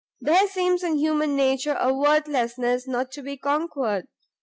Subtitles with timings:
[0.19, 4.07] There seems in human nature a worthlessness not to be conquered!